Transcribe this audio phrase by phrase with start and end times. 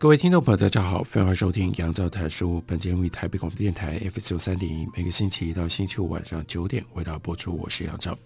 [0.00, 2.62] 各位听众朋友，大家好，欢迎收听杨照谈书。
[2.64, 7.56] 本节目以台北广播电台 F 九三点一，每个星期一到星期五晚上九点为大家播出。
[7.56, 8.16] 我是杨照。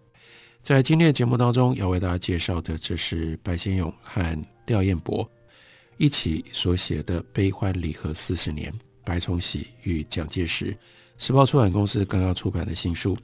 [0.61, 5.27] 在今天的节目当中，要为大家介绍的，这是白先勇和廖彦博
[5.97, 8.71] 一起所写的《悲欢离合四十年：
[9.03, 10.73] 白崇禧与蒋介石》。
[11.17, 13.17] 时报出版公司刚刚出版的新书。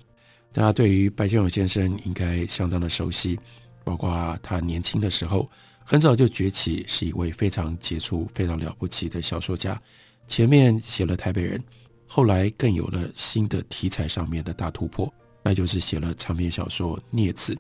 [0.55, 3.39] 大家对于白先勇先生应该相当的熟悉，
[3.85, 5.47] 包括他年轻的时候。
[5.91, 9.81] 很早就崛起，是一位非常杰出、非常了不起的小说家。
[10.27, 11.59] 前面写了《台北人》，
[12.07, 15.11] 后来更有了新的题材上面的大突破，
[15.43, 17.55] 那就是写了长篇小说《孽子》。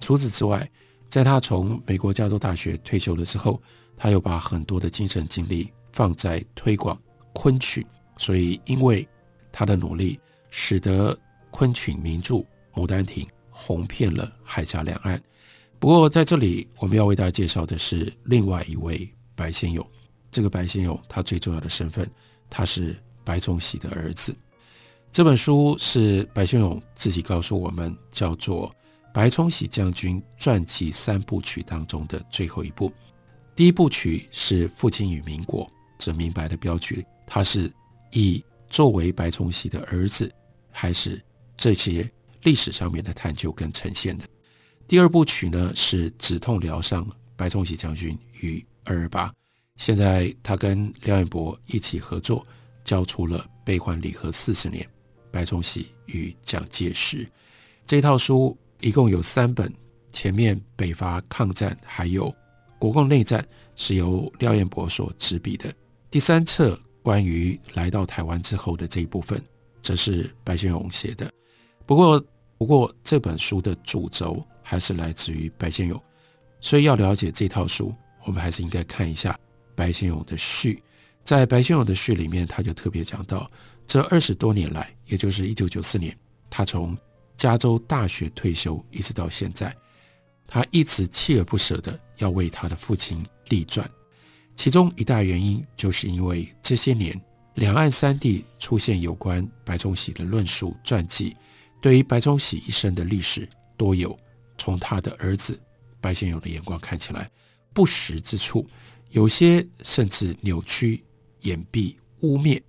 [0.00, 0.68] 除此之外，
[1.08, 3.62] 在他从美国加州大学退休了之后，
[3.96, 7.00] 他又把很多的精神精力放在推广
[7.32, 9.08] 昆曲，所以因为
[9.52, 10.18] 他的努力，
[10.50, 11.16] 使得
[11.52, 12.34] 昆曲名著
[12.74, 15.22] 《牡丹亭》红遍了海峡两岸。
[15.82, 19.84] 不过，在这里我们要为大家介绍的是另外一位白先勇。
[20.30, 22.08] 这个白先勇，他最重要的身份，
[22.48, 24.32] 他是白崇禧的儿子。
[25.10, 28.70] 这本书是白先勇自己告诉我们，叫做
[29.12, 32.92] 《白崇禧将军传记三部曲》当中的最后一部。
[33.56, 35.66] 第一部曲是《父亲与民国》，
[35.98, 37.68] 这明白的标题，他是
[38.12, 40.32] 以作为白崇禧的儿子，
[40.70, 41.20] 还是
[41.56, 42.08] 这些
[42.44, 44.24] 历史上面的探究跟呈现的。
[44.86, 47.06] 第二部曲呢，是止痛疗伤，
[47.36, 49.32] 白崇禧将军与二二八。
[49.76, 52.44] 现在他跟廖彦博一起合作，
[52.84, 54.86] 交出了《悲欢离合四十年：
[55.30, 57.24] 白崇禧与蒋介石》
[57.86, 59.72] 这套书，一共有三本。
[60.12, 62.30] 前面北伐抗战还有
[62.78, 63.42] 国共内战
[63.76, 65.72] 是由廖彦博所执笔的。
[66.10, 69.42] 第三册关于来到台湾之后的这一部分，
[69.80, 71.32] 则是白先勇写的。
[71.86, 72.22] 不过，
[72.58, 76.02] 不过这本书的主轴还是来自于白先勇，
[76.60, 77.92] 所以要了解这套书，
[78.24, 79.38] 我们还是应该看一下
[79.74, 80.82] 白先勇的序。
[81.24, 83.46] 在白先勇的序里面，他就特别讲到，
[83.86, 86.16] 这二十多年来，也就是一九九四年，
[86.50, 86.96] 他从
[87.36, 89.74] 加州大学退休一直到现在，
[90.46, 93.88] 他一直锲而不舍的要为他的父亲立传。
[94.54, 97.18] 其中一大原因，就是因为这些年
[97.54, 101.34] 两岸三地出现有关白崇禧的论述传记。
[101.80, 104.16] 对于白崇禧一生的历史，多有
[104.62, 105.60] 从他的儿子
[106.00, 107.28] 白先勇的眼光看起来
[107.72, 108.64] 不实之处，
[109.10, 111.02] 有些甚至扭曲、
[111.40, 112.62] 掩蔽、污蔑。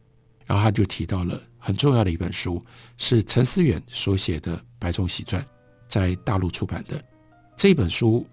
[0.47, 2.59] 然后他就提到了很重要的一本书，
[2.97, 5.39] 是陈思远所写的《白崇禧传》，
[5.87, 6.99] 在大陆出版的
[7.55, 8.25] 这本书，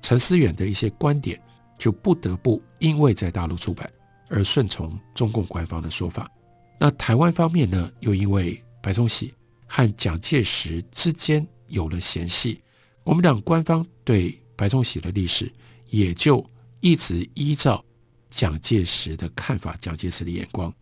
[0.00, 1.42] 陈思远的一些观点
[1.76, 3.90] 就不得不因为在大陆出版
[4.28, 6.30] 而顺从中共官方的说法。
[6.78, 9.34] 那台湾方面呢，又因为白崇禧。
[9.72, 12.58] 和蒋介石之间有了嫌隙，
[13.02, 15.50] 国民党官方对白崇禧的历史
[15.88, 16.44] 也就
[16.80, 17.84] 一直依照
[18.28, 20.72] 蒋介石的看法、蒋介石的眼光。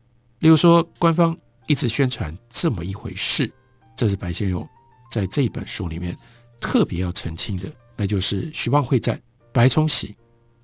[0.40, 1.36] 例如说，官方
[1.66, 3.50] 一直宣传这么一回事，
[3.96, 4.68] 这是白先勇
[5.10, 6.16] 在这本书里面
[6.60, 9.20] 特别要澄清的，那就是徐蚌会战，
[9.52, 10.14] 白崇禧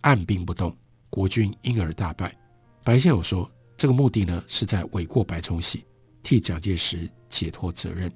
[0.03, 0.77] 按兵不动，
[1.11, 2.37] 国军因而大败。
[2.83, 5.85] 白先勇说，这个目的呢是在诿过白崇禧。
[6.23, 8.11] 替蒋介石解脱责任，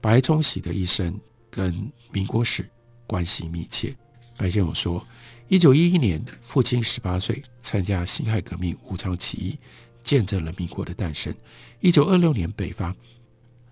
[0.00, 1.18] 白崇禧的一生
[1.50, 2.66] 跟民国史
[3.10, 3.92] 关系密切。
[4.36, 5.04] 白先勇说，
[5.48, 9.58] 一九一一年，父亲十八岁参加辛亥革命武昌起义，
[10.00, 11.34] 见证了民国的诞生。
[11.80, 12.94] 一九二六年北伐，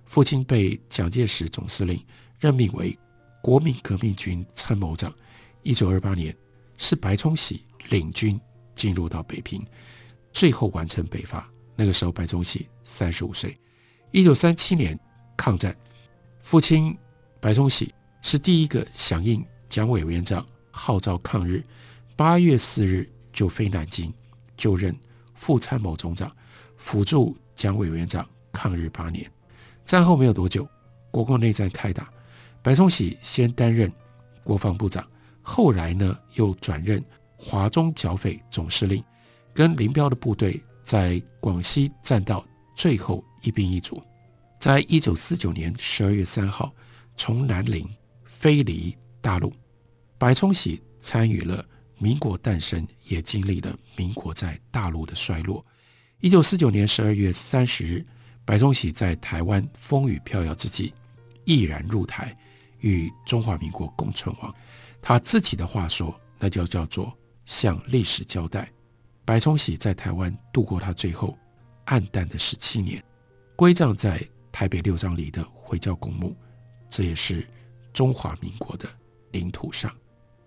[0.06, 2.04] 父亲被蒋介石总司令
[2.40, 2.98] 任命为
[3.40, 5.12] 国民革命军参谋长。
[5.62, 6.36] 一九二八年，
[6.76, 8.40] 是白崇禧领军
[8.74, 9.64] 进入到北平，
[10.32, 11.48] 最后完成北伐。
[11.76, 13.56] 那个时候，白崇禧三十五岁。
[14.10, 14.98] 一九三七年
[15.36, 15.76] 抗战，
[16.40, 16.98] 父亲
[17.40, 17.94] 白崇禧
[18.30, 21.64] 是第一个响应蒋委员长号召抗日，
[22.14, 24.12] 八月四日就飞南京
[24.54, 24.94] 就任
[25.34, 26.30] 副参谋总长，
[26.76, 29.26] 辅助蒋委员长抗日八年。
[29.82, 30.68] 战后没有多久，
[31.10, 32.12] 国共内战开打，
[32.60, 33.90] 白崇禧先担任
[34.44, 35.02] 国防部长，
[35.40, 37.02] 后来呢又转任
[37.34, 39.02] 华中剿匪总司令，
[39.54, 42.44] 跟林彪的部队在广西战到
[42.76, 43.24] 最后。
[43.40, 44.02] 一兵一卒，
[44.58, 46.70] 在一九四九年十二月三号
[47.16, 47.88] 从南宁
[48.38, 49.52] 飞离大陆，
[50.16, 51.66] 白崇禧参与了
[51.98, 55.66] 民国诞生，也经历了民国在大陆的衰落。
[56.20, 58.06] 一九四九年十二月三十日，
[58.44, 60.94] 白崇禧在台湾风雨飘摇之际，
[61.44, 62.36] 毅然入台，
[62.78, 64.54] 与中华民国共存亡。
[65.02, 67.12] 他自己的话说，那就叫做
[67.44, 68.70] 向历史交代。
[69.24, 71.36] 白崇禧在台湾度过他最后
[71.86, 73.02] 黯淡的十七年，
[73.56, 76.36] 归葬在台北六张犁的回教公墓，
[76.88, 77.44] 这也是
[77.98, 78.88] 中华民国的
[79.32, 79.92] 领土上。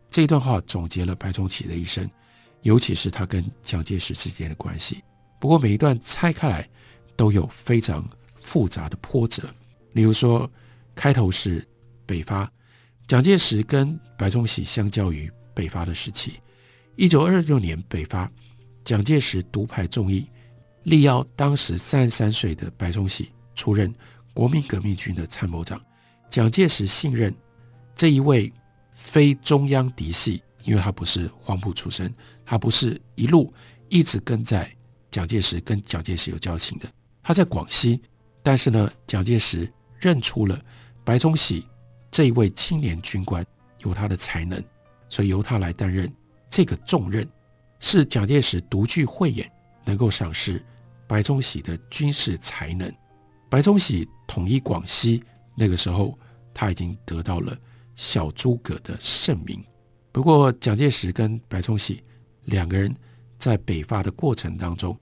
[0.10, 2.10] 这段话总结了白崇禧的一生，
[2.62, 5.04] 尤其是他跟蒋介石之间的关系。
[5.38, 6.66] 不过每一段拆开来，
[7.18, 9.54] 都有非常复杂的波折。
[9.92, 10.50] 例如说，
[10.96, 11.68] 开头是
[12.06, 12.50] 北伐，
[13.06, 16.40] 蒋介石跟白崇禧相较于北伐的时期。
[16.96, 18.32] 一九二六年北伐，
[18.86, 20.26] 蒋介石独排众议，
[20.84, 23.94] 力邀当时三十三岁的白崇禧出任
[24.34, 25.82] 国民革命军的参谋长。
[26.32, 27.32] 蒋介石信任
[27.94, 28.52] 这一位。
[28.94, 32.14] 非中央嫡系，因为他不是黄埔出身，
[32.46, 33.52] 他不是一路
[33.90, 34.72] 一直跟在
[35.10, 36.88] 蒋介石，跟蒋介石有交情的。
[37.24, 38.00] 他在广西，
[38.44, 39.68] 但是呢，蒋介石
[39.98, 40.62] 认出了
[41.04, 41.66] 白崇禧
[42.12, 43.44] 这一位青年军官
[43.80, 44.64] 有他的才能，
[45.10, 46.14] 所以由他来担任
[46.48, 47.28] 这个重任，
[47.80, 49.52] 是蒋介石独具慧眼，
[49.84, 50.64] 能够赏识
[51.08, 52.94] 白崇禧的军事才能。
[53.50, 55.24] 白崇禧统一广西，
[55.56, 56.16] 那个时候
[56.54, 57.58] 他已经得到了。
[57.98, 59.64] 小诸葛的盛名。
[60.12, 62.02] 不过，蒋介石跟白崇禧
[62.46, 62.92] 两个人
[63.38, 64.98] 在北伐的过程当中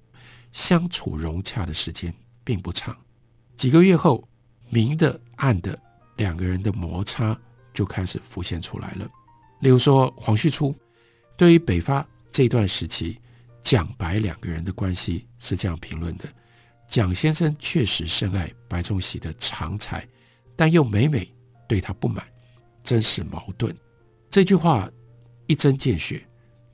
[0.51, 2.13] 相处融洽的时间
[2.43, 2.97] 并不长。
[3.55, 4.27] 几个月后，
[4.69, 5.79] 明的暗的
[6.17, 7.39] 两个人的摩擦
[7.73, 9.09] 就开始浮现出来了。
[9.61, 10.75] 例如说，黄旭初
[11.37, 13.17] 对于北伐这段时期，
[13.63, 16.27] 蒋白两个人的关系是这样评论的：
[16.87, 20.05] 蒋先生确实深爱白崇禧的长才，
[20.55, 21.31] 但又每每
[21.69, 22.27] 对他不满。
[22.83, 23.73] 真是矛盾。
[24.29, 24.89] 这句话
[25.45, 26.25] 一针见血。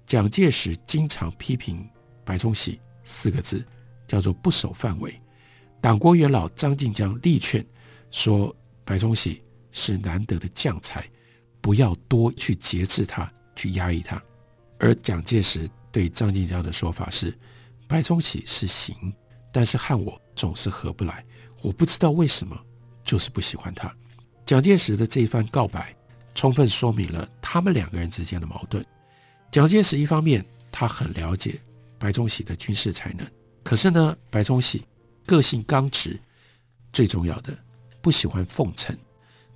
[0.05, 1.83] 蒋介石经常批评
[2.23, 3.65] 白崇禧四个字，
[4.07, 5.19] 叫做不守范围。
[5.81, 7.65] 党国元老张晋江力劝
[8.11, 11.03] 说，白崇禧是难得的将才，
[11.59, 14.21] 不要多去节制他，去压抑他。
[14.79, 17.35] 而蒋介石对张晋江的说法是：
[17.87, 18.95] 白崇禧是行，
[19.51, 21.23] 但是和我总是合不来。
[21.63, 22.55] 我不知道为什么，
[23.03, 23.93] 就是不喜欢他。
[24.45, 25.95] 蒋介石的这一番告白，
[26.35, 28.85] 充分说明了他们两个人之间的矛盾。
[29.51, 31.59] 蒋介石一方面他很了解
[31.97, 33.25] 白崇禧的军事才能，
[33.63, 34.85] 可是呢，白崇禧
[35.25, 36.19] 个性刚直，
[36.93, 37.57] 最重要的
[38.01, 38.95] 不喜欢奉承，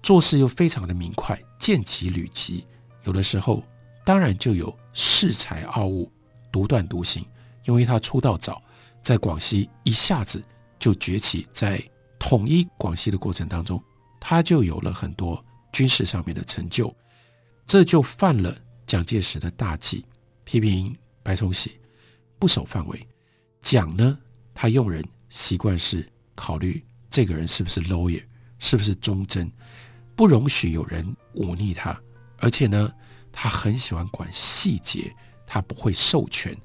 [0.01, 2.65] 做事又非常的明快，见机履机，
[3.03, 3.63] 有的时候
[4.03, 6.11] 当然就有恃才傲物、
[6.51, 7.23] 独断独行。
[7.65, 8.59] 因为他出道早，
[9.03, 10.41] 在广西一下子
[10.79, 11.79] 就崛起，在
[12.17, 13.79] 统一广西的过程当中。
[14.19, 16.93] 他就有了很多军事上面的成就，
[17.65, 18.55] 这就犯了
[18.85, 20.05] 蒋介石的大忌，
[20.43, 21.79] 批评白崇禧
[22.37, 23.07] 不守范围。
[23.61, 24.17] 蒋呢，
[24.53, 26.05] 他用人习惯是
[26.35, 28.23] 考虑这个人是不是 loyal，
[28.57, 29.51] 是不是忠贞，
[30.15, 31.99] 不容许有人忤逆他。
[32.39, 32.91] 而且呢，
[33.31, 35.13] 他很喜欢管细节，
[35.45, 36.57] 他不会授权。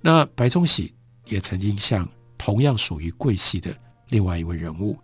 [0.00, 0.94] 那白崇禧
[1.24, 3.76] 也曾经向同样属于桂系的
[4.08, 4.98] 另外一位人物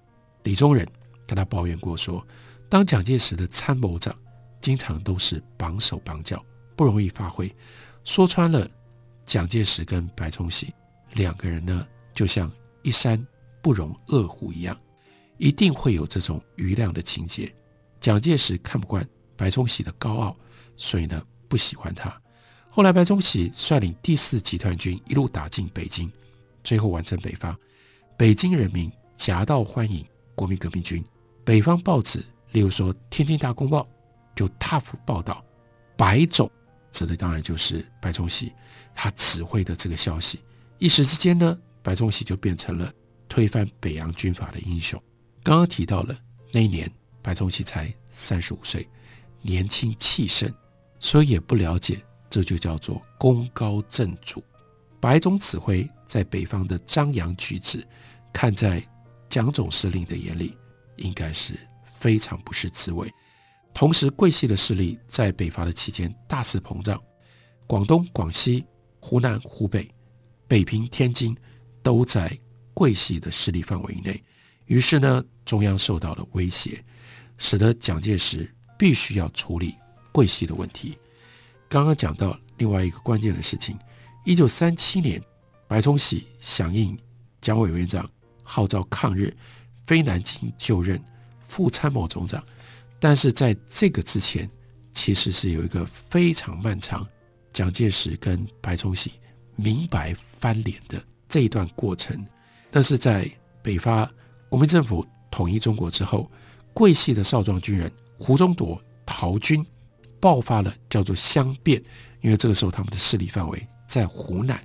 [0.44, 0.86] 李宗仁。
[1.26, 2.26] 跟他抱怨过说，
[2.68, 4.14] 当蒋介石的参谋长，
[4.60, 6.44] 经常都是绑手绑脚，
[6.76, 7.50] 不容易发挥。
[8.04, 8.68] 说穿了，
[9.24, 10.72] 蒋介石跟白崇禧
[11.14, 12.50] 两个人呢，就像
[12.82, 13.24] 一山
[13.60, 14.76] 不容二虎一样，
[15.38, 17.52] 一定会有这种余量的情节。
[18.00, 20.36] 蒋介石看不惯白崇禧的高傲，
[20.76, 22.12] 所以呢不喜欢他。
[22.68, 26.10] 后来白崇禧率领第四集团军一路打进北京，
[26.64, 27.56] 最后完成北伐，
[28.16, 31.04] 北京人民夹道欢迎国民革命军。
[31.44, 33.80] 北方报纸，例如说《天津大公报》，
[34.34, 35.44] 就大幅报道
[35.96, 36.50] 白总，
[36.90, 38.52] 指的当然就是白崇禧，
[38.94, 40.40] 他指挥的这个消息。
[40.78, 42.92] 一时之间呢，白崇禧就变成了
[43.28, 45.00] 推翻北洋军阀的英雄。
[45.42, 46.16] 刚刚提到了
[46.52, 48.88] 那一年，白崇禧才三十五岁，
[49.40, 50.52] 年轻气盛，
[51.00, 54.42] 所以也不了解，这就叫做功高震主。
[55.00, 57.84] 白总指挥在北方的张扬举止，
[58.32, 58.80] 看在
[59.28, 60.56] 蒋总司令的眼里。
[61.02, 61.54] 应该是
[61.84, 63.12] 非常不是滋味。
[63.74, 67.00] 同时，桂系的势力在北伐的期间大肆膨胀，
[67.66, 68.64] 广东、广西、
[69.00, 69.88] 湖南、湖北、
[70.46, 71.36] 北平、天津
[71.82, 72.38] 都在
[72.74, 74.22] 桂系的势力范围以内。
[74.66, 76.82] 于是呢，中央受到了威胁，
[77.38, 78.46] 使得蒋介石
[78.78, 79.74] 必须要处理
[80.12, 80.98] 桂系的问题。
[81.68, 83.78] 刚刚讲到另外一个关键的事情：
[84.24, 85.22] 一九三七年，
[85.66, 86.96] 白崇禧响应
[87.40, 88.08] 蒋委员长
[88.42, 89.34] 号召抗日。
[89.86, 91.02] 非南京就任
[91.44, 92.42] 副参谋总长，
[92.98, 94.48] 但是在这个之前，
[94.92, 97.06] 其实是有一个非常漫长，
[97.52, 99.12] 蒋介石跟白崇禧
[99.56, 102.24] 明白翻脸的这一段过程。
[102.70, 103.30] 但是在
[103.62, 104.10] 北伐
[104.48, 106.30] 国民政府统一中国之后，
[106.72, 109.64] 桂系的少壮军人胡宗铎逃军，
[110.18, 111.82] 爆发了叫做湘变，
[112.22, 114.58] 因为这个时候他们的势力范围在湖南，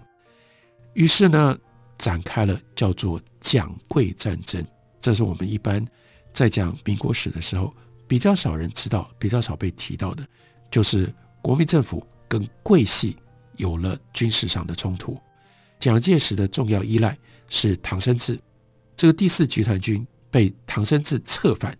[0.93, 1.57] 于是呢
[1.97, 4.65] 展开了叫做蒋桂战争。
[4.99, 5.85] 这是我们一般
[6.33, 7.73] 在讲民国史的时候
[8.07, 10.25] 比较少人知道、比较少被提到的，
[10.69, 13.15] 就是国民政府跟桂系
[13.55, 15.17] 有了军事上的冲突。
[15.79, 17.17] 蒋介石的重要依赖
[17.49, 18.39] 是唐生智，
[18.95, 21.77] 这个第四集团军被唐生智策反，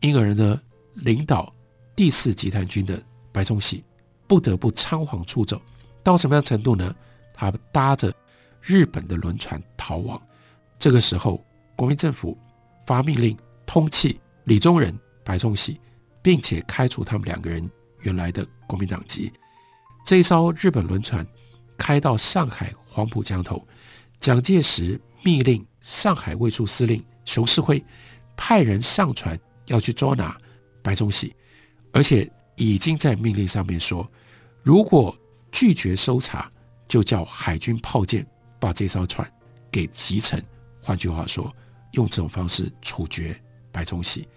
[0.00, 0.60] 因而呢
[0.94, 1.52] 领导
[1.94, 3.02] 第四集团军的。
[3.32, 3.84] 白崇禧
[4.26, 5.62] 不得不仓皇出走，
[6.02, 6.92] 到什么样程度呢？
[7.32, 8.12] 他搭着
[8.60, 10.20] 日本的轮船逃亡。
[10.80, 11.40] 这个时候，
[11.76, 12.36] 国民政府
[12.90, 14.16] 发命令通缉
[14.46, 14.92] 李宗仁、
[15.22, 15.80] 白崇禧，
[16.20, 17.70] 并且开除他们两个人
[18.00, 19.32] 原来的国民党籍。
[20.04, 21.24] 这一艘日本轮船
[21.78, 23.64] 开到上海黄浦江头，
[24.18, 27.80] 蒋介石密令上海卫戍司令熊式辉
[28.36, 30.36] 派人上船要去捉拿
[30.82, 31.32] 白崇禧，
[31.92, 32.28] 而且。
[32.56, 34.06] 已经在命令上面说，
[34.62, 35.16] 如果
[35.50, 36.52] 拒绝搜查，
[36.86, 38.26] 就叫海军炮舰
[38.58, 39.26] 把这艘船
[39.70, 40.44] 给击沉。
[40.82, 41.50] 换句话说，
[41.92, 43.38] 用这种方式处决
[43.70, 44.28] 白崇禧。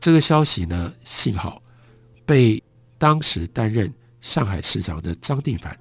[0.00, 1.62] 这个消息呢，幸好
[2.24, 2.62] 被
[2.98, 5.78] 当时担任上海市长的张定凡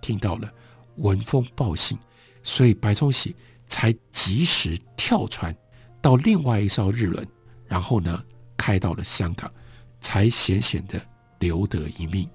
[0.00, 0.52] 听到了，
[0.96, 1.98] 闻风报信，
[2.42, 3.34] 所以白崇禧
[3.66, 5.54] 才及时跳船
[6.00, 7.26] 到另外一艘日轮，
[7.66, 8.22] 然后呢，
[8.56, 9.52] 开到了香港，
[10.00, 11.00] 才险险的。
[11.40, 12.26] 留得一命，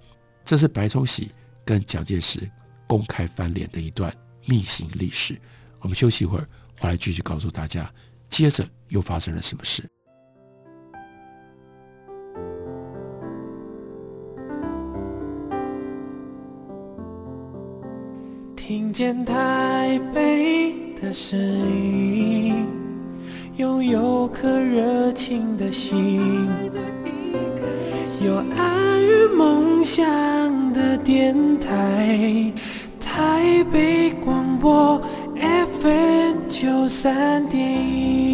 [0.45, 1.31] 这是白崇禧
[1.65, 2.47] 跟蒋介石
[2.85, 4.15] 公开翻脸的一段
[4.45, 5.39] 秘辛历史。
[5.79, 7.91] 我们休息一会儿，回来继续告诉大家，
[8.29, 9.83] 接着又发生了什么事。
[18.55, 22.67] 听见台北的声音，
[23.57, 26.47] 拥有颗热情的心。
[28.21, 32.53] 有爱与梦想的电台，
[32.99, 35.01] 台北广播
[36.59, 38.27] 九三点一。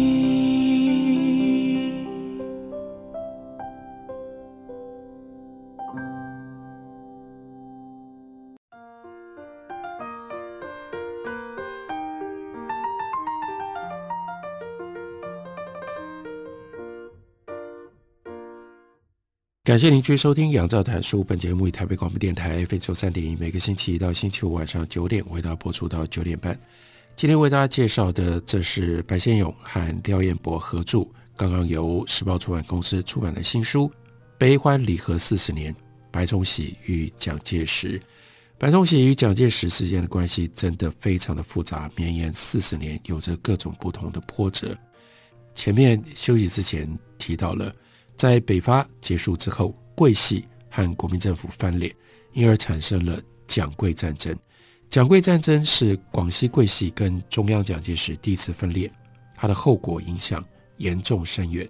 [19.62, 21.20] 感谢您继续收听《杨照谈书》。
[21.24, 26.58] 本节目以台北广播电台 FM 九三点一，每个星期一到星期五晚上九点为大家播出到九点半。
[27.16, 31.02] 今天为大家介绍的，这是白先勇和廖彦博合著，
[31.34, 33.88] 刚刚由时报出版公司出版的新书
[34.36, 35.74] 《悲欢离合四十年：
[36.10, 37.98] 白崇禧与蒋介石》。
[38.58, 44.76] 白崇禧与蒋介石之间的关系真的非常的复杂，绵延四十年，有着各种不同的波折。
[45.54, 47.72] 前面休息之前提到了。
[48.18, 51.94] 在北伐结束之后，桂系和国民政府翻脸，
[52.34, 54.34] 因而产生了蒋桂战争。
[54.88, 58.90] 蒋桂战争是广西桂系跟中央蒋介石第一次分裂，
[59.34, 60.42] 它的后果影响
[60.78, 61.68] 严重深远。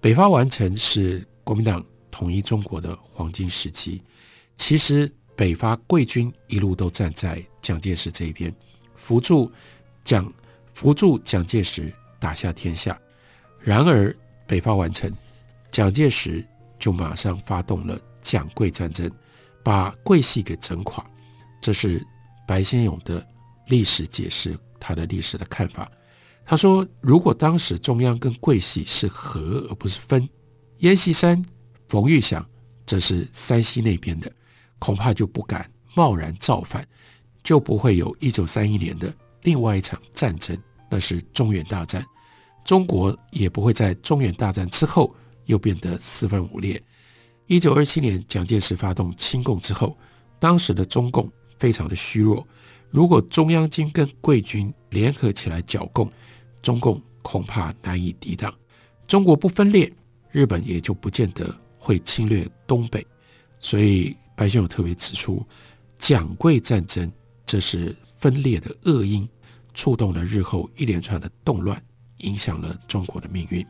[0.00, 4.02] 北伐完成是国民党统一中国的黄金时期。
[4.56, 8.52] 其实北伐桂军一路都站在蒋介石这一边，
[8.96, 9.50] 扶助
[10.02, 10.32] 蒋
[10.74, 12.98] 扶助蒋介石打下天下。
[13.60, 14.14] 然而
[14.46, 15.12] 北伐完成。
[15.70, 16.44] 蒋介石
[16.78, 19.08] 就马上发动了蒋桂战争，
[19.62, 21.04] 把桂系给整垮。
[21.60, 22.04] 这是
[22.48, 23.24] 白先勇的
[23.66, 25.86] 历史解释，他的历史的看法。
[26.46, 30.26] 他说，如果当时中央跟桂系是合而不是分，
[30.78, 31.40] 阎锡山、
[31.88, 32.42] 冯玉祥
[32.86, 34.32] 这是山西那边的，
[34.78, 36.82] 恐怕就不敢贸然造反，
[37.42, 40.56] 就不会有一九三一年的另外一场战争，
[40.90, 42.02] 那是中原大战。
[42.64, 45.14] 中国也不会在中原大战之后。
[45.48, 46.78] 又变得四分五裂。
[47.46, 49.96] 一九二七年，蒋介石发动清共之后，
[50.38, 51.26] 当时的中共
[51.58, 52.46] 非常的虚弱。
[52.90, 56.10] 如果中央军跟桂军联合起来剿共，
[56.62, 58.54] 中共恐怕难以抵挡。
[59.06, 59.92] 中国不分裂，
[60.30, 63.06] 日本也就不见得会侵略东北。
[63.60, 65.44] 所以白先勇特别指出，
[65.98, 67.10] 蒋桂战争
[67.44, 69.28] 这是分裂的恶因，
[69.74, 71.82] 触动了日后一连串的动乱，
[72.18, 73.66] 影响了中国的命运。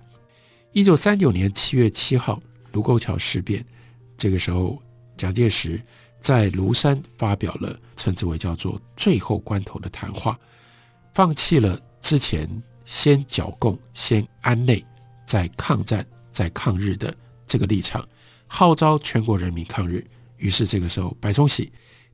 [0.73, 2.41] 一九三九年七月七号，
[2.73, 3.65] 卢沟桥事变。
[4.17, 4.81] 这个时候，
[5.17, 5.81] 蒋介石
[6.29, 10.39] 在庐山发表了称之为叫做“最后关头”的谈话，
[11.15, 12.47] 放弃了之前
[12.85, 14.85] 先剿共、先安内、
[15.25, 17.17] 再抗战、再抗日的
[17.47, 18.07] 这个立场，
[18.47, 20.07] 号召全国人民抗日。
[20.37, 21.73] 于是这个时候，白崇禧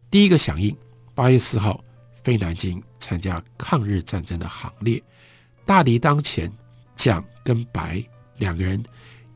[0.08, 0.76] 第一个响应，
[1.12, 1.82] 八月四号
[2.22, 5.02] 飞南京参加抗日战争的行列。
[5.66, 6.48] 大敌当前，
[6.94, 8.00] 蒋跟白
[8.38, 8.80] 两个人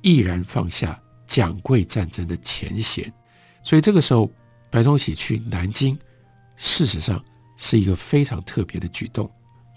[0.02, 3.12] 毅然放下蒋桂战争的前嫌。
[3.64, 4.30] 所以这个时候，
[4.70, 5.98] 白崇禧去南京，
[6.56, 7.24] 事实上
[7.56, 9.30] 是一个非常特别的举动，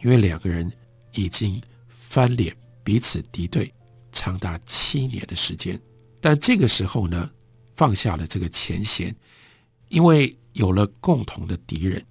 [0.04, 0.72] 因为两个人
[1.14, 3.74] 已经翻脸，彼此敌对
[4.12, 5.80] 长达七年的时间。
[6.20, 7.30] 但这个时候呢，
[7.76, 9.16] 放下了这个前嫌，
[9.88, 12.04] 因为有了共同的敌人。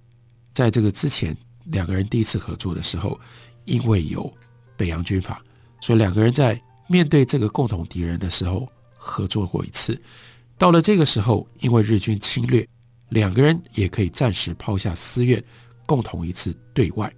[0.53, 1.35] 在这个之前，
[1.65, 3.17] 两个人第一次合作的时候，
[3.65, 4.31] 因为有
[4.75, 5.41] 北洋军阀，
[5.79, 10.01] 所以两个人在面对这个共同敌人的时候合作过一次。
[10.61, 12.63] 到了这个时候，因为日军侵略，
[13.09, 15.43] 两个人也可以暂时抛下私怨，
[15.87, 17.11] 共同一次对外。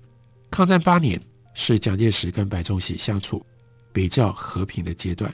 [0.50, 1.22] 抗战八年
[1.54, 3.46] 是蒋介石跟白崇禧相处
[3.92, 5.30] 比较和平的阶段，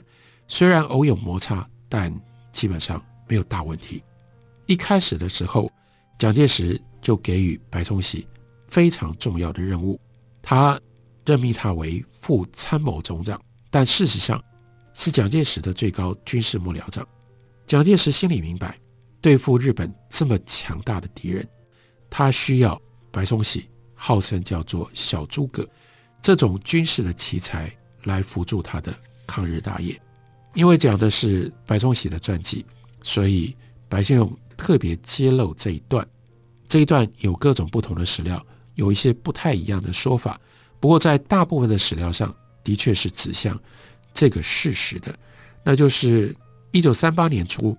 [0.48, 2.12] 虽然偶有摩擦，但
[2.50, 4.02] 基本上没有大问题。
[4.66, 5.70] 一开始的时候，
[6.18, 8.26] 蒋介石就给予白崇禧
[8.66, 10.00] 非常重要的任务，
[10.42, 10.76] 他
[11.24, 13.40] 任命他为副参谋总长，
[13.70, 14.42] 但事实上
[14.94, 17.06] 是蒋介石的最高军事幕僚长。
[17.70, 18.76] 蒋介石心里明白，
[19.20, 21.48] 对付日本这么强大的敌人，
[22.10, 25.64] 他需要白崇禧，号称叫做小诸葛
[26.20, 27.72] 这种军事的奇才
[28.02, 28.92] 来辅助他的
[29.24, 29.96] 抗日大业。
[30.54, 32.66] 因为讲的是白崇禧的传记，
[33.02, 33.54] 所以
[33.88, 36.04] 白先勇特别揭露这一段。
[36.66, 40.40] 这一段有各种不同的史料，有一些不太一样的说法。
[40.80, 42.34] 不过在大部分的史料上，
[42.64, 43.56] 的确是指向
[44.12, 45.16] 这个事实的，
[45.62, 46.34] 那就是
[46.72, 47.76] 一九三八年初，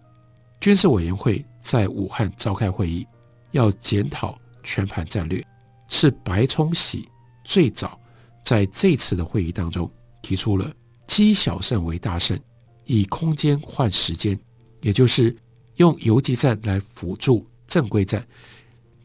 [0.60, 3.08] 军事委员会在武汉召开会议，
[3.52, 5.46] 要检讨全盘战略，
[5.88, 7.08] 是白崇禧
[7.44, 8.00] 最早
[8.44, 9.90] 在这次的会议当中
[10.22, 10.70] 提出了
[11.08, 12.38] 积小胜为大胜。
[12.86, 14.38] 以空间换时间，
[14.82, 15.34] 也就是
[15.76, 18.28] 用游击战来辅助正规战，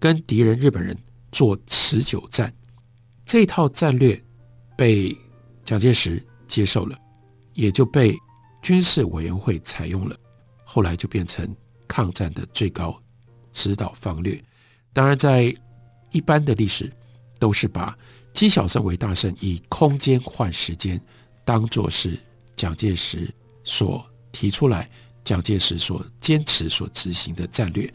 [0.00, 0.96] 跟敌人日本人
[1.30, 2.52] 做持久战。
[3.24, 4.20] 这套战略
[4.76, 5.16] 被
[5.64, 6.98] 蒋介石接受了，
[7.52, 8.16] 也就被
[8.66, 10.16] 军事委员会采用了。
[10.64, 11.54] 后来就变成
[11.86, 13.00] 抗战的最高
[13.52, 14.36] 指导方略。
[14.92, 15.54] 当然，在
[16.10, 16.92] 一般的历史
[17.38, 17.96] 都是把
[18.32, 21.00] 积小胜为大胜，以空间换时间，
[21.44, 22.18] 当作是
[22.56, 23.32] 蒋介石。
[23.62, 24.88] 所提出来，
[25.22, 27.88] 蒋介石所坚持、所执行的战略，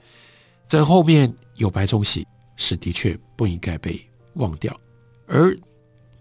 [0.69, 4.01] 在后面有白崇禧，是的确不应该被
[4.36, 4.73] 忘掉。
[5.27, 5.53] 而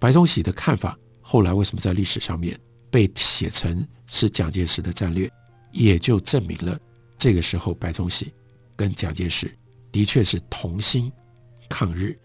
[0.00, 2.58] 白崇禧的看法，后来为什么在历史上面
[2.90, 5.30] 被写成是蒋介石的战略，
[5.72, 6.78] 也就证明了
[7.16, 8.32] 这个时候白崇禧
[8.76, 9.50] 跟蒋介石
[9.92, 11.10] 的确是同心
[11.68, 12.16] 抗日。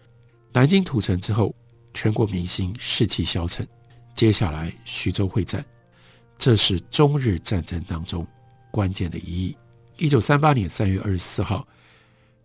[0.52, 1.54] 南京屠城之后，
[1.94, 3.66] 全国民心士气消沉，
[4.14, 5.64] 接下来徐州会战。
[6.38, 8.26] 这是中日战争当中
[8.70, 9.56] 关键的一役。
[9.96, 11.66] 一九三八年三月二十四号，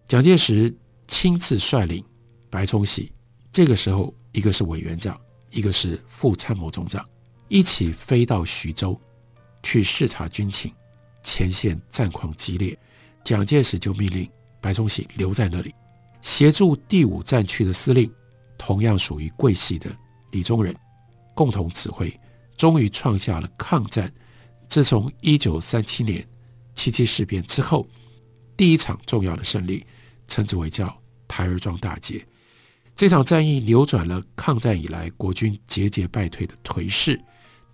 [0.07, 0.73] 蒋介石
[1.07, 2.03] 亲自率领
[2.49, 3.11] 白崇禧，
[3.51, 7.05] 这个时候一个是委员长，一个是副参谋总长，
[7.51, 8.97] 一起飞到徐州
[9.61, 10.73] 去视察军情。
[11.21, 12.75] 前线战况激烈，
[13.25, 14.27] 蒋介石就命令
[14.61, 15.75] 白崇禧留在那里，
[16.21, 18.09] 协助第五战区的司令，
[18.57, 19.93] 同样属于桂系的
[20.31, 20.73] 李宗仁，
[21.35, 22.17] 共同指挥。
[22.55, 24.09] 终于创下了抗战
[24.69, 26.25] 自从一九三七年
[26.73, 27.85] 七七事变之后
[28.55, 29.85] 第一场重要的胜利，
[30.25, 32.25] 称之为叫台儿庄大捷。
[32.95, 37.19] 这场战役扭转了抗战以来国军节节败退的颓势，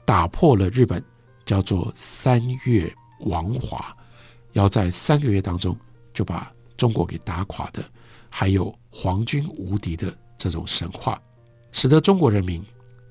[0.08, 1.04] 打破了日本
[1.43, 2.89] 叫做“三月
[3.26, 3.93] 亡华”，
[4.54, 5.78] 要在三个月当中
[6.13, 7.84] 就把中国给打垮的，
[8.30, 11.22] 还有皇军无敌的这种神话，
[11.74, 12.63] 使得中国人民。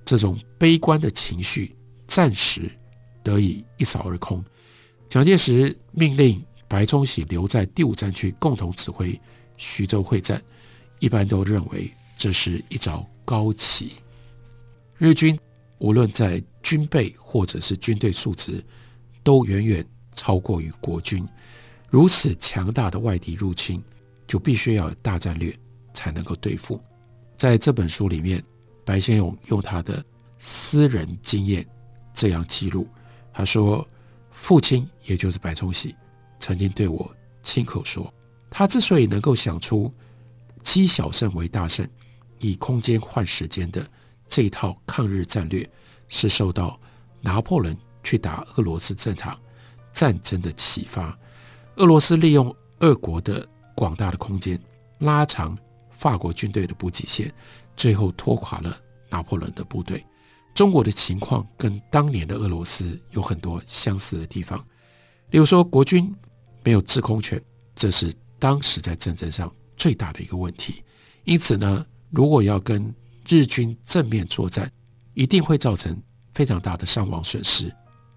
[0.07, 2.71] 这种悲观的情绪暂时
[3.23, 4.43] 得以一扫而空。
[5.09, 9.21] 蒋介石命令白崇禧留在第五战区共同指挥
[9.59, 10.41] 徐州会战，
[11.01, 13.95] 一般都认为这是一招高棋。
[14.97, 15.37] 日军
[15.79, 18.65] 无论在军备或者是军队素质，
[19.23, 21.27] 都远远超过于国军。
[21.89, 23.83] 如此强大的外敌入侵，
[24.27, 25.55] 就必须要有大战略
[25.95, 26.81] 才能够对付。
[27.37, 28.43] 在这本书里面。
[28.87, 30.01] 白先勇用他的
[30.39, 31.67] 私人经验
[32.15, 32.87] 这样记录，
[33.33, 33.85] 他说
[34.31, 35.93] ：“父亲也就是白崇禧，
[36.39, 37.13] 曾经对我
[37.43, 38.15] 亲口说，
[38.49, 39.93] 他之所以能够想出
[40.63, 41.85] 积小胜为大胜，
[42.39, 43.85] 以空间换时间的
[44.29, 45.69] 这一套抗日战略，
[46.09, 46.79] 是受到
[47.21, 49.39] 拿破仑去打俄罗斯战场
[49.93, 51.17] 战争的启发。
[51.77, 54.61] 俄罗斯利用俄国的广大的空间，
[54.99, 55.57] 拉长
[55.91, 57.33] 法国军队的补给线。”
[57.77, 58.75] 最后拖垮了
[59.11, 60.03] 拿破仑的部队。
[60.55, 64.59] 中国的情况跟当年的俄罗斯有很多相似的地方。
[65.29, 66.11] 例如说，国军
[66.65, 67.39] 没有制空权，
[67.75, 70.83] 这是当时在战争上最大的一个问题。
[71.25, 72.91] 因此呢，如果要跟
[73.29, 74.71] 日军正面作战，
[75.15, 75.97] 一定会造成
[76.35, 77.67] 非常大的伤亡损失。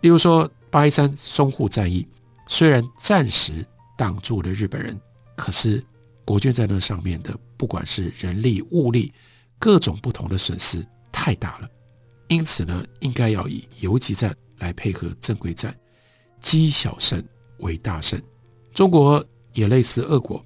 [0.02, 2.08] 例如说，八一三淞沪战役
[2.48, 3.66] 虽然暂时
[3.98, 5.00] 挡住了日本人，
[5.36, 5.84] 可是
[6.24, 9.12] 国军在那上面的，不管是人力、物力，
[9.58, 11.68] 各种不同的损失太大了。
[12.28, 15.76] 因此呢，应该要以游击战来配合正规战，
[16.40, 17.24] 积小胜
[17.58, 18.22] 为大胜。
[18.74, 20.46] 中国也类似俄国，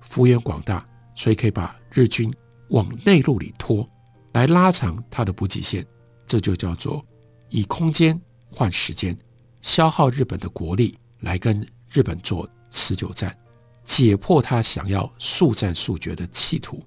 [0.00, 2.32] 幅员广大，所以可以把日军
[2.72, 3.88] 往内陆里拖，
[4.32, 5.86] 来拉长它的补给线。
[6.26, 7.04] 这就叫做
[7.48, 8.18] 以空间
[8.50, 9.16] 换时间，
[9.60, 13.36] 消耗日本的国力来跟日本做持久战，
[13.84, 16.82] 解破他想要速战速决的企图。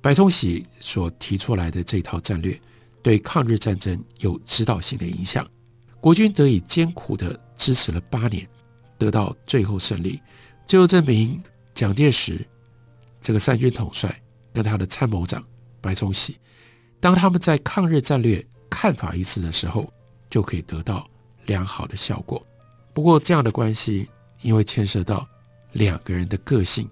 [0.00, 2.58] 白崇禧所提出来的这套战略。
[3.00, 5.48] 对抗日战争有指导性的影响，
[6.00, 8.46] 国军得以艰苦地支持了八年，
[8.98, 10.20] 得到最后胜利。
[10.66, 11.40] 最后证明，
[11.74, 12.44] 蒋介石
[13.20, 14.20] 这个三军统帅
[14.52, 15.44] 跟他的参谋长
[15.80, 16.38] 白崇禧，
[17.00, 19.92] 当他们在抗日战略看法一致的时候，
[20.28, 21.08] 就可以得到
[21.46, 22.44] 良好的效果。
[22.92, 24.08] 不过，这样的关系
[24.42, 25.24] 因为牵涉到
[25.72, 26.88] 两个人的个性，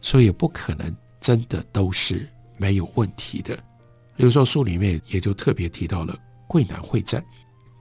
[0.00, 3.56] 所以也不可能真的都是没有问题的。
[4.16, 7.24] 比如说，书里面也就特别提到了桂南会战。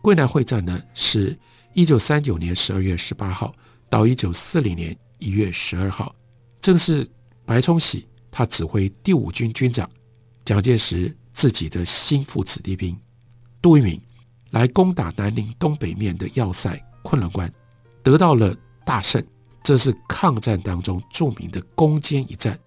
[0.01, 1.37] 桂南会战呢，是
[1.73, 3.53] 一九三九年十二月十八号
[3.89, 6.15] 到一九四零年一月十二号，
[6.61, 7.09] 正是
[7.45, 9.89] 白崇禧他指挥第五军军长
[10.43, 12.93] 蒋介石自己的心腹子弟兵
[13.61, 14.01] 杜聿明
[14.49, 17.49] 来攻打南宁东北面的要塞昆仑关，
[18.03, 18.53] 得到了
[18.85, 19.25] 大胜。
[19.63, 22.59] 这是抗战当中著名的攻坚一战。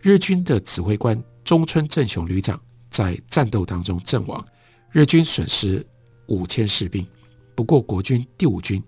[0.00, 2.58] 日军的指挥官中村正雄旅长。
[2.88, 4.44] 在战斗当中阵亡，
[4.90, 5.84] 日军损失
[6.26, 7.06] 五千士兵。
[7.54, 8.82] 不过国军第五军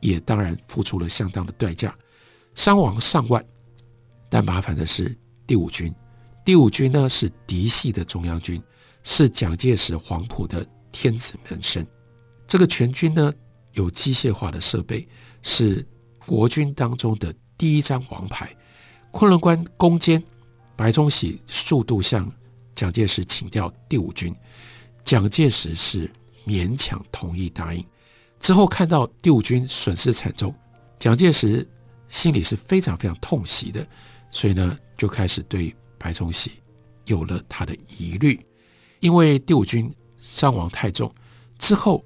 [0.00, 1.96] 也当然付出了相当的代价，
[2.54, 3.44] 伤亡上万。
[4.28, 5.16] 但麻烦的是
[5.50, 5.92] 第五军，
[6.44, 8.62] 第五军呢是嫡系的中央军，
[9.02, 11.84] 是蒋介石黄埔的天子门生。
[12.46, 13.32] 这个全军呢
[13.72, 15.08] 有机械化的设备，
[15.42, 15.84] 是
[16.24, 18.48] 国军当中的第一张王牌。
[19.10, 20.22] 昆仑关攻坚，
[20.76, 22.32] 白崇禧速度向。
[22.76, 24.32] 蒋介石请调第五军，
[25.02, 26.08] 蒋介石是
[26.46, 27.84] 勉强同意答应。
[28.38, 30.54] 之后看到第五军损失惨重，
[31.00, 31.68] 蒋介石
[32.06, 33.84] 心里是非常非常痛惜的，
[34.30, 36.52] 所以呢就开始对白崇禧
[37.06, 38.38] 有了他的疑虑。
[38.98, 41.10] 因为第五军伤亡太重，
[41.58, 42.04] 之后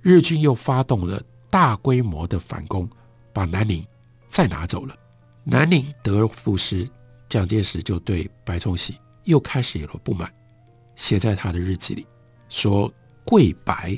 [0.00, 2.90] 日军又发动了大规模的反攻，
[3.32, 3.86] 把南宁
[4.28, 4.96] 再拿走了。
[5.44, 6.90] 南宁得而复失，
[7.28, 8.98] 蒋介石就对白崇禧。
[9.22, 10.28] 又开始有了不满，
[10.96, 12.04] 写在他的日记里
[12.48, 12.92] 说
[13.24, 13.96] ：“桂白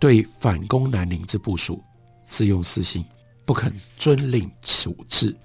[0.00, 1.84] 对反攻南宁之部署
[2.24, 3.04] 自用私心，
[3.44, 5.36] 不肯遵令处置。”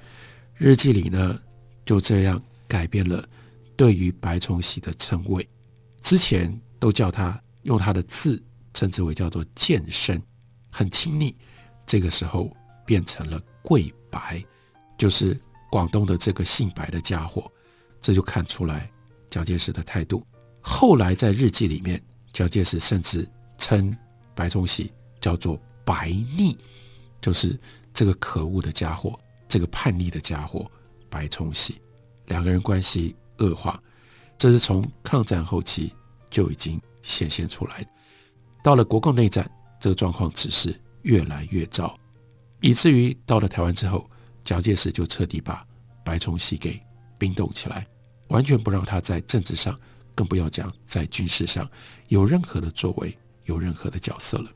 [0.56, 1.38] 日记里呢，
[1.92, 3.28] 就这样改变了
[3.76, 5.46] 对于白崇禧的称谓，
[6.00, 8.42] 之前都叫他用他的字
[8.74, 10.18] 称之为叫做剑生，
[10.70, 11.36] 很亲昵。
[11.86, 12.50] 这个时候
[12.86, 14.42] 变成了桂白，
[14.98, 15.38] 就是
[15.70, 17.52] 广东的这个姓白的家伙，
[18.00, 18.90] 这就看出来。
[19.30, 20.26] 蒋介石的态度，
[20.62, 22.02] 后来在日记里面，
[22.32, 23.94] 蒋介石甚至称
[24.34, 26.58] 白崇禧叫做“白逆”，
[27.20, 27.60] 就是
[27.94, 30.72] 这个可恶的家伙，这个叛逆的家伙
[31.12, 31.80] 白崇禧。
[32.26, 33.80] 两个人关系恶化，
[34.38, 35.94] 这是从抗战后期
[36.30, 37.90] 就已经显现出来的。
[38.64, 41.96] 到了国共内战，这个状况只是越来越糟，
[42.62, 44.10] 以至于到了台湾之后，
[44.44, 45.66] 蒋介石就彻底把
[46.06, 46.80] 白崇禧给
[47.18, 47.86] 冰冻起来。
[48.30, 49.78] 完全不让他在政治上，
[50.16, 51.70] 更不要讲在军事上
[52.08, 54.50] 有任何的作为，有任何的角色了。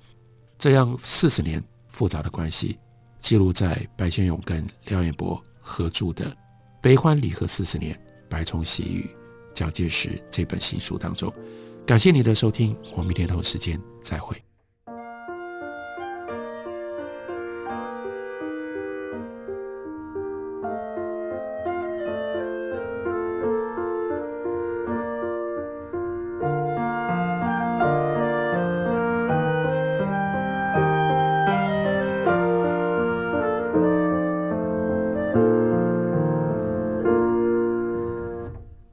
[0.57, 2.77] 这样四十年复杂的关系，
[3.19, 6.31] 记录在白先勇跟廖彦博合著的
[6.85, 9.09] 《悲欢离合四十年：白崇禧与
[9.55, 11.33] 蒋介石》这本新书当中。
[11.83, 14.39] 感谢你的收听，我们明天同时间再会。